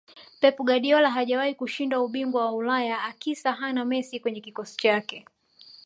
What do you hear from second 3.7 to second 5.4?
messi kwenye kikosi chake